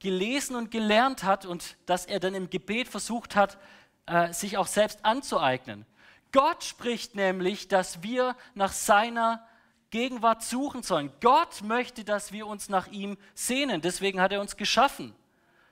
[0.00, 3.58] gelesen und gelernt hat und das er dann im Gebet versucht hat,
[4.06, 5.86] äh, sich auch selbst anzueignen.
[6.32, 9.46] Gott spricht nämlich, dass wir nach seiner
[9.90, 11.10] Gegenwart suchen sollen.
[11.20, 13.80] Gott möchte, dass wir uns nach ihm sehnen.
[13.80, 15.14] Deswegen hat er uns geschaffen.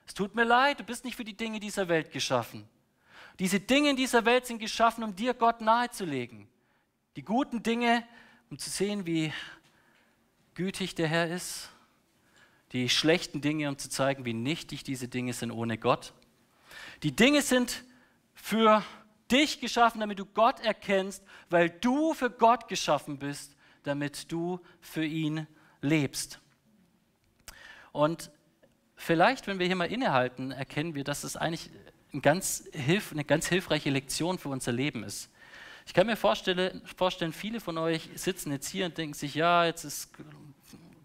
[0.07, 2.67] Es tut mir leid, du bist nicht für die Dinge dieser Welt geschaffen.
[3.39, 6.47] Diese Dinge in dieser Welt sind geschaffen, um dir Gott nahezulegen.
[7.15, 8.03] Die guten Dinge
[8.49, 9.33] um zu sehen, wie
[10.55, 11.69] gütig der Herr ist,
[12.71, 16.13] die schlechten Dinge, um zu zeigen, wie nichtig diese Dinge sind ohne Gott.
[17.03, 17.83] Die Dinge sind
[18.33, 18.83] für
[19.31, 25.05] dich geschaffen, damit du Gott erkennst, weil du für Gott geschaffen bist, damit du für
[25.05, 25.47] ihn
[25.81, 26.39] lebst.
[27.91, 28.31] Und
[28.95, 31.69] vielleicht, wenn wir hier mal innehalten, erkennen wir, dass es eigentlich
[32.13, 32.69] eine ganz,
[33.11, 35.29] eine ganz hilfreiche Lektion für unser Leben ist.
[35.87, 39.85] Ich kann mir vorstellen, viele von euch sitzen jetzt hier und denken sich, ja, jetzt
[39.85, 40.11] ist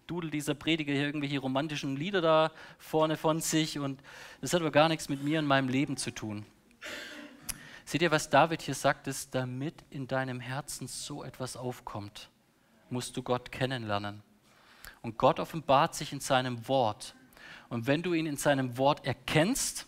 [0.07, 4.01] Dudel dieser Prediger hier irgendwelche romantischen Lieder da vorne von sich und
[4.41, 6.45] das hat aber gar nichts mit mir und meinem Leben zu tun.
[7.85, 12.29] Seht ihr, was David hier sagt, ist, damit in deinem Herzen so etwas aufkommt,
[12.89, 14.21] musst du Gott kennenlernen.
[15.01, 17.15] Und Gott offenbart sich in seinem Wort.
[17.69, 19.87] Und wenn du ihn in seinem Wort erkennst,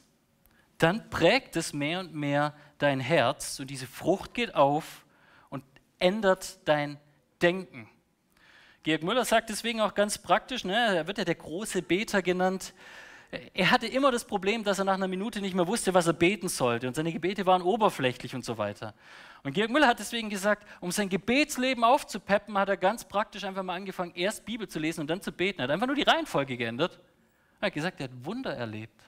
[0.77, 5.05] dann prägt es mehr und mehr dein Herz und diese Frucht geht auf
[5.49, 5.63] und
[5.99, 6.99] ändert dein
[7.41, 7.89] Denken.
[8.83, 12.73] Georg Müller sagt deswegen auch ganz praktisch, ne, er wird ja der große Beter genannt.
[13.53, 16.13] Er hatte immer das Problem, dass er nach einer Minute nicht mehr wusste, was er
[16.13, 16.88] beten sollte.
[16.88, 18.93] Und seine Gebete waren oberflächlich und so weiter.
[19.43, 23.63] Und Georg Müller hat deswegen gesagt, um sein Gebetsleben aufzupeppen, hat er ganz praktisch einfach
[23.63, 25.59] mal angefangen, erst Bibel zu lesen und dann zu beten.
[25.59, 26.99] Er hat einfach nur die Reihenfolge geändert.
[27.59, 29.01] Er hat gesagt, er hat Wunder erlebt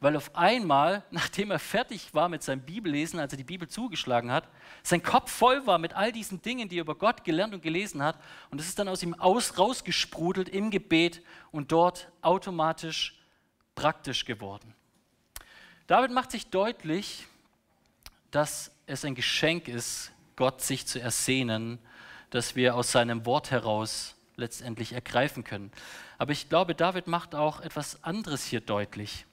[0.00, 4.32] weil auf einmal, nachdem er fertig war mit seinem Bibellesen, als er die Bibel zugeschlagen
[4.32, 4.48] hat,
[4.82, 8.02] sein Kopf voll war mit all diesen Dingen, die er über Gott gelernt und gelesen
[8.02, 8.18] hat.
[8.50, 13.20] Und es ist dann aus ihm aus, rausgesprudelt im Gebet und dort automatisch
[13.74, 14.74] praktisch geworden.
[15.86, 17.26] David macht sich deutlich,
[18.30, 21.78] dass es ein Geschenk ist, Gott sich zu ersehnen,
[22.30, 25.70] dass wir aus seinem Wort heraus letztendlich ergreifen können.
[26.16, 29.26] Aber ich glaube, David macht auch etwas anderes hier deutlich.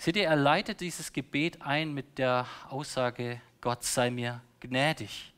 [0.00, 5.34] Seht ihr, er leitet dieses Gebet ein mit der Aussage, Gott sei mir gnädig.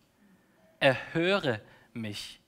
[0.78, 1.60] Erhöre
[1.92, 2.40] mich.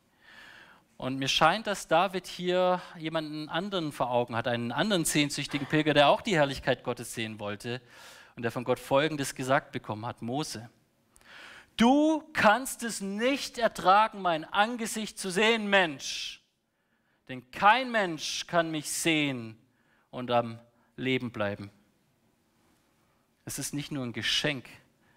[0.96, 5.92] Und mir scheint, dass David hier jemanden anderen vor Augen hat, einen anderen sehnsüchtigen Pilger,
[5.92, 7.80] der auch die Herrlichkeit Gottes sehen wollte
[8.36, 10.70] und der von Gott Folgendes gesagt bekommen hat, Mose.
[11.76, 16.44] Du kannst es nicht ertragen, mein Angesicht zu sehen, Mensch.
[17.28, 19.58] Denn kein Mensch kann mich sehen
[20.12, 20.60] und am
[20.94, 21.72] Leben bleiben.
[23.44, 24.68] Es ist nicht nur ein Geschenk,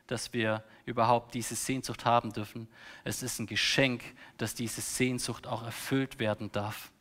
[0.08, 2.68] dass wir überhaupt diese Sehnsucht haben dürfen.
[3.04, 4.04] Es ist ein Geschenk,
[4.38, 6.92] dass diese Sehnsucht auch erfüllt werden darf.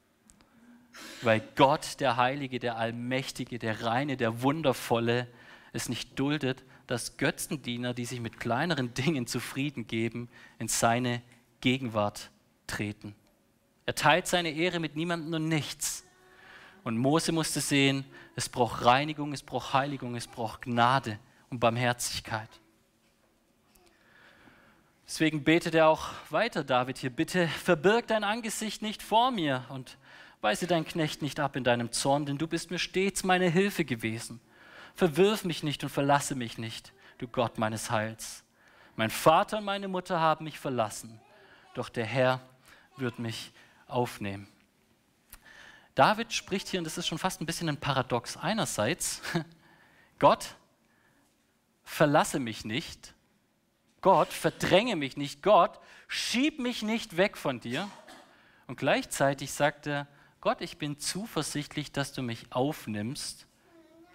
[1.23, 5.29] Weil Gott, der Heilige, der Allmächtige, der Reine, der Wundervolle,
[5.73, 11.23] es nicht duldet, dass Götzendiener, die sich mit kleineren Dingen zufrieden geben, in seine
[11.61, 12.31] Gegenwart
[12.67, 13.15] treten.
[13.85, 16.06] Er teilt seine Ehre mit niemandem und nichts.
[16.87, 18.05] Und Mose musste sehen,
[18.37, 21.19] es braucht Reinigung, es braucht Heiligung, es braucht Gnade
[21.51, 22.49] und Barmherzigkeit.
[25.05, 29.65] Deswegen betet er auch weiter, David hier, bitte verbirg dein Angesicht nicht vor mir.
[29.69, 29.99] Und
[30.41, 33.85] Weise deinen Knecht nicht ab in deinem Zorn, denn du bist mir stets meine Hilfe
[33.85, 34.41] gewesen.
[34.95, 38.45] Verwirf mich nicht und verlasse mich nicht, du Gott meines Heils.
[38.95, 41.21] Mein Vater und meine Mutter haben mich verlassen,
[41.75, 42.41] doch der Herr
[42.97, 43.51] wird mich
[43.89, 44.47] aufnehmen.
[45.97, 48.37] David spricht hier, und das ist schon fast ein bisschen ein Paradox.
[48.37, 49.23] Einerseits,
[50.19, 50.55] Gott,
[51.85, 53.15] verlasse mich nicht.
[54.03, 55.43] Gott, verdränge mich nicht.
[55.43, 57.89] Gott, schieb mich nicht weg von dir.
[58.67, 60.07] Und gleichzeitig sagt er,
[60.43, 63.47] Gott, ich bin zuversichtlich, dass du mich aufnimmst,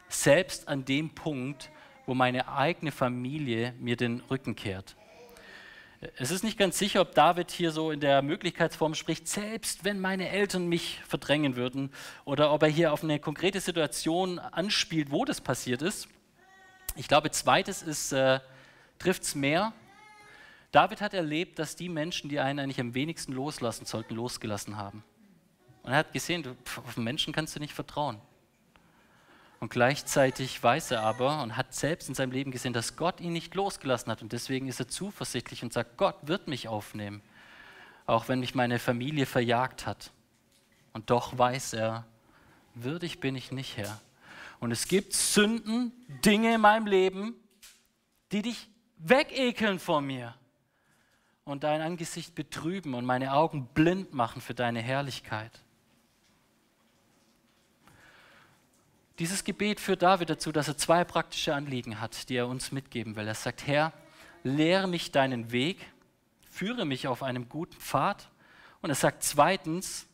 [0.08, 1.72] selbst an dem Punkt,
[2.06, 4.96] wo meine eigene Familie mir den Rücken kehrt.
[6.16, 10.00] Es ist nicht ganz sicher, ob David hier so in der Möglichkeitsform spricht, selbst wenn
[10.00, 11.92] meine Eltern mich verdrängen würden,
[12.26, 16.08] oder ob er hier auf eine konkrete Situation anspielt, wo das passiert ist.
[16.96, 18.40] Ich glaube, zweites äh,
[18.98, 19.74] trifft es mehr.
[20.72, 25.04] David hat erlebt, dass die Menschen, die einen eigentlich am wenigsten loslassen sollten, losgelassen haben.
[25.84, 28.20] Und er hat gesehen, auf Menschen kannst du nicht vertrauen.
[29.62, 33.32] Und gleichzeitig weiß er aber und hat selbst in seinem Leben gesehen, dass Gott ihn
[33.32, 34.24] nicht losgelassen hat.
[34.24, 37.22] Und deswegen ist er zuversichtlich und sagt, Gott wird mich aufnehmen,
[38.08, 40.12] auch wenn mich meine Familie verjagt hat.
[40.94, 42.08] Und doch weiß er,
[42.74, 44.02] würdig bin ich nicht, Herr.
[44.60, 45.92] Und es gibt Sünden,
[46.26, 47.36] Dinge in meinem Leben,
[48.32, 50.34] die dich wegekeln vor mir
[51.44, 55.61] und dein Angesicht betrüben und meine Augen blind machen für deine Herrlichkeit.
[59.22, 63.16] Dieses Gebet führt David dazu, dass er zwei praktische Anliegen hat, die er uns mitgeben
[63.16, 63.28] will.
[63.28, 63.94] Er sagt, Herr,
[64.42, 65.78] lehre mich deinen Weg,
[66.50, 68.32] führe mich auf einem guten Pfad.
[68.82, 70.08] Und er sagt zweitens,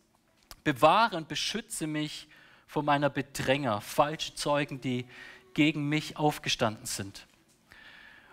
[0.65, 2.27] bewahre und beschütze mich
[2.67, 5.05] vor meiner Bedränger, falsche Zeugen, die
[5.53, 7.27] gegen mich aufgestanden sind.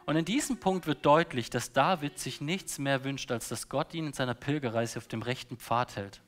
[0.06, 3.94] Und in diesem Punkt wird deutlich, dass David sich nichts mehr wünscht, als dass Gott
[3.94, 6.20] ihn in seiner Pilgerreise auf dem rechten Pfad hält.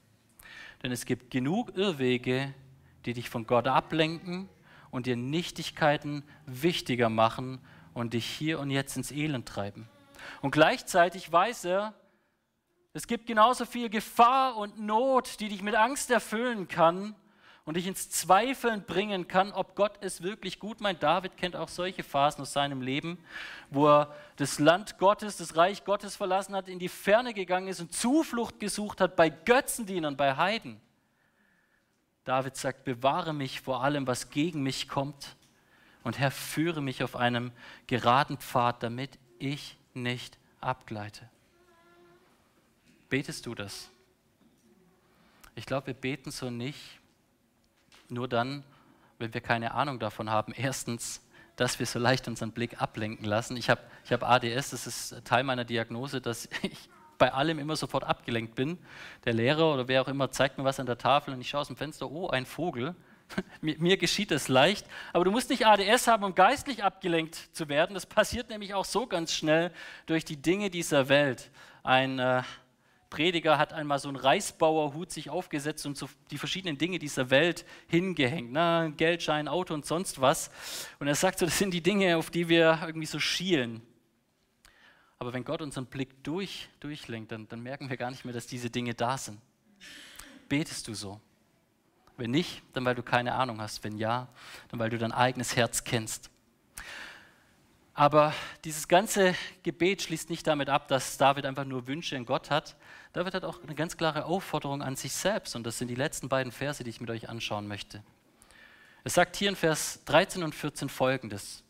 [0.85, 2.55] Denn es gibt genug Irrwege,
[3.07, 4.49] die dich von Gott ablenken
[4.91, 7.61] und dir Nichtigkeiten wichtiger machen
[7.95, 9.89] und dich hier und jetzt ins Elend treiben.
[10.43, 11.95] Und gleichzeitig weiß er,
[12.93, 17.15] es gibt genauso viel Gefahr und Not, die dich mit Angst erfüllen kann
[17.67, 21.03] und dich ins Zweifeln bringen kann, ob Gott es wirklich gut meint.
[21.03, 23.19] David kennt auch solche Phasen aus seinem Leben,
[23.71, 27.81] wo er das Land Gottes, das Reich Gottes verlassen hat, in die Ferne gegangen ist
[27.81, 30.81] und Zuflucht gesucht hat bei Götzendienern, bei Heiden.
[32.27, 35.37] David sagt, bewahre mich vor allem, was gegen mich kommt
[36.03, 37.53] und Herr, führe mich auf einem
[37.87, 41.31] geraden Pfad, damit ich nicht abgleite.
[43.09, 43.91] Betest du das?
[45.55, 46.99] Ich glaube, wir beten so nicht,
[48.09, 48.65] nur dann,
[49.19, 50.53] wenn wir keine Ahnung davon haben.
[50.53, 51.23] Erstens,
[51.55, 53.57] dass wir so leicht unseren Blick ablenken lassen.
[53.57, 57.77] Ich habe ich hab ADS, das ist Teil meiner Diagnose, dass ich bei allem immer
[57.77, 58.79] sofort abgelenkt bin.
[59.25, 61.63] Der Lehrer oder wer auch immer zeigt mir was an der Tafel und ich schaue
[61.63, 62.95] aus dem Fenster, oh, ein Vogel.
[63.61, 64.87] mir, mir, geschieht das leicht.
[65.13, 67.95] Aber du musst nicht ADS haben, um geistlich abgelenkt zu werden.
[67.95, 69.73] Das passiert nämlich auch so ganz schnell
[70.07, 71.51] durch die Dinge dieser Welt.
[71.83, 72.43] Ein äh,
[73.11, 77.65] Prediger hat einmal so einen Reisbauerhut sich aufgesetzt und so die verschiedenen Dinge dieser Welt
[77.89, 78.53] hingehängt.
[78.53, 78.93] Ne?
[78.97, 80.51] Geldschein, Auto und sonst was.
[80.99, 83.83] Und er sagt so, das sind die Dinge, auf die wir irgendwie so schielen.
[85.19, 88.47] Aber wenn Gott unseren Blick durch, durchlenkt, dann, dann merken wir gar nicht mehr, dass
[88.47, 89.41] diese Dinge da sind.
[90.49, 91.21] Betest du so?
[92.17, 93.83] Wenn nicht, dann weil du keine Ahnung hast.
[93.85, 94.29] Wenn ja,
[94.69, 96.31] dann weil du dein eigenes Herz kennst.
[97.95, 102.51] Aber dieses ganze Gebet schließt nicht damit ab, dass David einfach nur Wünsche in Gott
[102.51, 102.77] hat.
[103.15, 105.57] David hat auch eine ganz klare Aufforderung an sich selbst.
[105.57, 108.03] Und das sind die letzten beiden Verse, die ich mit euch anschauen möchte.
[109.03, 111.63] Es sagt hier in Vers 13 und 14 folgendes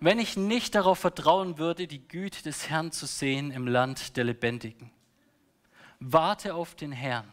[0.00, 4.24] wenn ich nicht darauf vertrauen würde, die Güte des Herrn zu sehen im Land der
[4.24, 4.90] Lebendigen.
[6.00, 7.30] Warte auf den Herrn,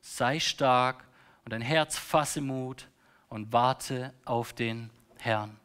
[0.00, 1.04] sei stark
[1.44, 2.88] und dein Herz fasse Mut
[3.28, 5.58] und warte auf den Herrn.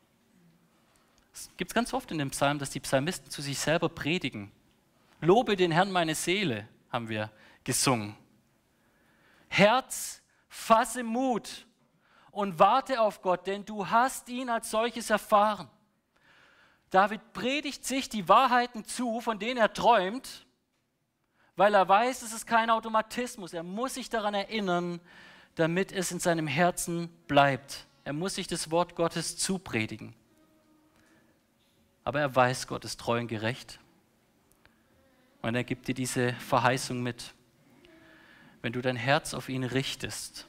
[1.34, 4.52] Es gibt ganz oft in dem Psalm, dass die Psalmisten zu sich selber predigen.
[5.22, 7.32] Lobe den Herrn meine Seele, haben wir
[7.64, 8.16] gesungen.
[9.48, 11.66] Herz, fasse Mut
[12.32, 15.70] und warte auf Gott, denn du hast ihn als solches erfahren.
[16.94, 20.46] David predigt sich die Wahrheiten zu, von denen er träumt,
[21.56, 23.52] weil er weiß, es ist kein Automatismus.
[23.52, 25.00] Er muss sich daran erinnern,
[25.56, 27.88] damit es in seinem Herzen bleibt.
[28.04, 30.14] Er muss sich das Wort Gottes zupredigen.
[32.04, 33.80] Aber er weiß, Gott ist treu und gerecht.
[35.42, 37.34] Und er gibt dir diese Verheißung mit.
[38.62, 40.48] Wenn du dein Herz auf ihn richtest,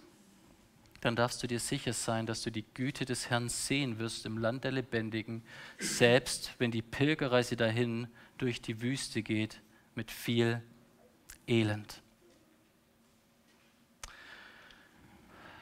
[1.04, 4.38] dann darfst du dir sicher sein, dass du die Güte des Herrn sehen wirst im
[4.38, 5.42] Land der Lebendigen,
[5.78, 9.60] selbst wenn die Pilgerreise dahin durch die Wüste geht
[9.94, 10.62] mit viel
[11.46, 12.02] Elend.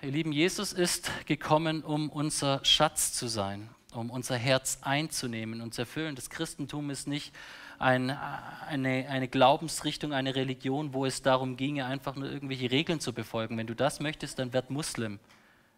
[0.01, 5.75] Ihr Lieben, Jesus ist gekommen, um unser Schatz zu sein, um unser Herz einzunehmen und
[5.75, 6.15] zu erfüllen.
[6.15, 7.35] Das Christentum ist nicht
[7.83, 13.13] ein, eine, eine Glaubensrichtung, eine Religion, wo es darum ginge, einfach nur irgendwelche Regeln zu
[13.13, 13.59] befolgen.
[13.59, 15.19] Wenn du das möchtest, dann werd Muslim.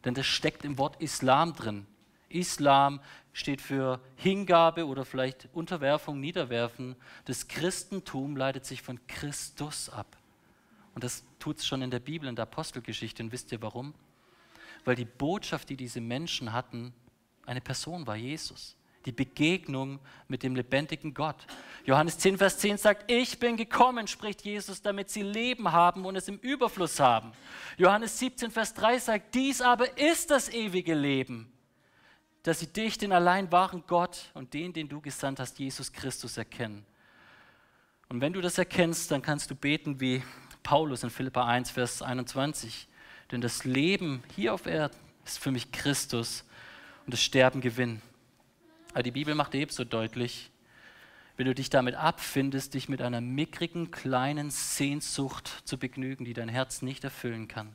[0.04, 1.86] Denn das steckt im Wort Islam drin.
[2.28, 3.00] Islam
[3.32, 6.94] steht für Hingabe oder vielleicht Unterwerfung, Niederwerfen.
[7.24, 10.18] Das Christentum leitet sich von Christus ab.
[10.94, 13.22] Und das tut es schon in der Bibel, in der Apostelgeschichte.
[13.22, 13.94] Und wisst ihr warum?
[14.84, 16.92] Weil die Botschaft, die diese Menschen hatten,
[17.46, 18.76] eine Person war, Jesus.
[19.06, 21.36] Die Begegnung mit dem lebendigen Gott.
[21.84, 26.16] Johannes 10, Vers 10 sagt, ich bin gekommen, spricht Jesus, damit sie Leben haben und
[26.16, 27.32] es im Überfluss haben.
[27.76, 31.52] Johannes 17, Vers 3 sagt, dies aber ist das ewige Leben,
[32.42, 36.38] dass sie dich, den allein wahren Gott und den, den du gesandt hast, Jesus Christus,
[36.38, 36.86] erkennen.
[38.08, 40.22] Und wenn du das erkennst, dann kannst du beten wie
[40.62, 42.88] Paulus in Philippa 1, Vers 21.
[43.30, 46.44] Denn das Leben hier auf Erden ist für mich Christus
[47.04, 48.00] und das Sterben Gewinn.
[48.94, 50.52] Aber die Bibel macht ebenso deutlich,
[51.36, 56.48] wenn du dich damit abfindest, dich mit einer mickrigen kleinen Sehnsucht zu begnügen, die dein
[56.48, 57.74] Herz nicht erfüllen kann,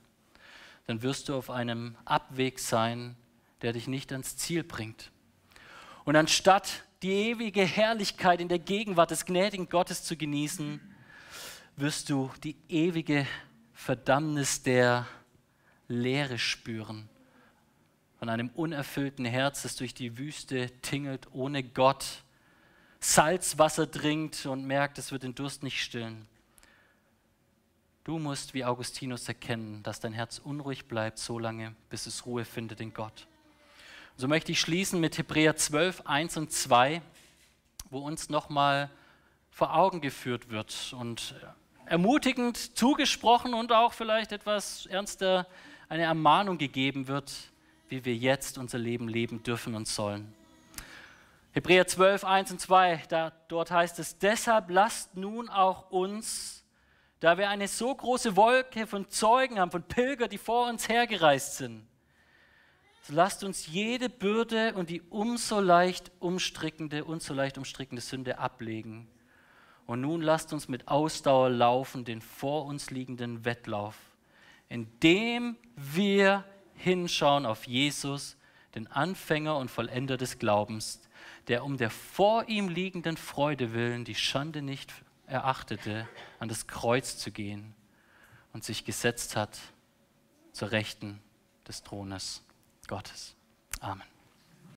[0.87, 3.17] dann wirst du auf einem Abweg sein,
[3.61, 5.11] der dich nicht ans Ziel bringt.
[6.05, 10.79] Und anstatt die ewige Herrlichkeit in der Gegenwart des gnädigen Gottes zu genießen,
[11.75, 13.27] wirst du die ewige
[13.73, 15.05] Verdammnis der
[15.89, 17.09] Leere spüren
[18.19, 22.05] von einem unerfüllten Herz, das durch die Wüste tingelt ohne Gott,
[22.99, 26.27] Salzwasser trinkt und merkt, es wird den Durst nicht stillen.
[28.03, 32.43] Du musst wie Augustinus erkennen, dass dein Herz unruhig bleibt, so lange, bis es Ruhe
[32.43, 33.25] findet in Gott.
[34.17, 37.01] so möchte ich schließen mit Hebräer 12, 1 und 2,
[37.89, 38.89] wo uns nochmal
[39.49, 41.35] vor Augen geführt wird und
[41.85, 45.47] ermutigend zugesprochen und auch vielleicht etwas ernster
[45.87, 47.48] eine Ermahnung gegeben wird,
[47.89, 50.33] wie wir jetzt unser Leben leben dürfen und sollen.
[51.51, 56.63] Hebräer 12, 1 und 2, da, dort heißt es, deshalb lasst nun auch uns,
[57.19, 61.57] da wir eine so große Wolke von Zeugen haben, von Pilgern, die vor uns hergereist
[61.57, 61.87] sind,
[63.01, 68.37] so lasst uns jede Bürde und die umso leicht umstrickende, und so leicht umstrickende Sünde
[68.37, 69.07] ablegen.
[69.87, 73.95] Und nun lasst uns mit Ausdauer laufen den vor uns liegenden Wettlauf,
[74.67, 76.45] indem wir
[76.79, 78.37] hinschauen auf Jesus,
[78.75, 81.01] den Anfänger und Vollender des Glaubens,
[81.47, 84.93] der um der vor ihm liegenden Freude willen die Schande nicht
[85.25, 86.07] erachtete,
[86.39, 87.75] an das Kreuz zu gehen
[88.53, 89.59] und sich gesetzt hat
[90.51, 91.19] zur Rechten
[91.67, 92.43] des Thrones
[92.87, 93.35] Gottes.
[93.79, 94.18] Amen.